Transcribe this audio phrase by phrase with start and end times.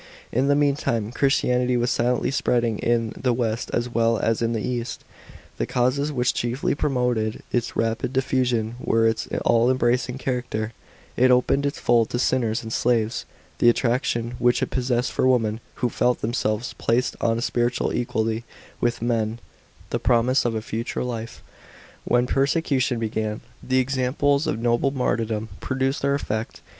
[0.31, 0.39] §23.
[0.41, 4.67] In the meantime, Christianity was silently spreading in the west as well as in the
[4.67, 5.03] east.
[5.59, 10.73] The causes which chiefly promoted its rapid diffusion were (I) its all embracing character:
[11.15, 13.27] it opened its fold to sinners and slaves;
[13.59, 17.93] (2) the attraction which it possessed for women, who felt themselves placed on a spiritual
[17.93, 18.43] equal ty
[18.79, 19.37] with men; (3)
[19.91, 21.43] the promise of a future life;
[22.07, 26.61] (4) when persecution began, the examples of noble martyrdom produced their effect.